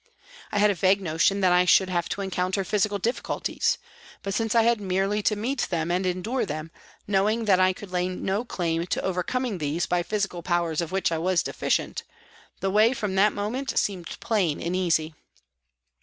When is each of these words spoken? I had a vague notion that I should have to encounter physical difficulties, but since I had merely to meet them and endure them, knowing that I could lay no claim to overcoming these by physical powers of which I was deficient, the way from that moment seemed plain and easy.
I 0.51 0.57
had 0.57 0.71
a 0.71 0.73
vague 0.73 0.99
notion 0.99 1.41
that 1.41 1.51
I 1.51 1.63
should 1.65 1.87
have 1.89 2.09
to 2.09 2.21
encounter 2.21 2.63
physical 2.63 2.97
difficulties, 2.97 3.77
but 4.23 4.33
since 4.33 4.55
I 4.55 4.63
had 4.63 4.81
merely 4.81 5.21
to 5.21 5.35
meet 5.35 5.67
them 5.69 5.91
and 5.91 6.07
endure 6.07 6.43
them, 6.43 6.71
knowing 7.05 7.45
that 7.45 7.59
I 7.59 7.71
could 7.71 7.91
lay 7.91 8.07
no 8.09 8.43
claim 8.43 8.87
to 8.87 9.01
overcoming 9.03 9.59
these 9.59 9.85
by 9.85 10.01
physical 10.01 10.41
powers 10.41 10.81
of 10.81 10.91
which 10.91 11.11
I 11.11 11.19
was 11.19 11.43
deficient, 11.43 12.01
the 12.61 12.71
way 12.71 12.93
from 12.93 13.13
that 13.13 13.31
moment 13.33 13.77
seemed 13.77 14.07
plain 14.19 14.59
and 14.59 14.75
easy. 14.75 15.13